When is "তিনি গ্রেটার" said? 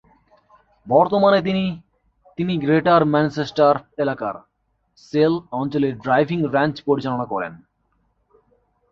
2.37-3.01